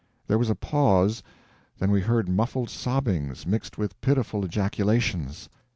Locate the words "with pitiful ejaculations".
3.77-5.47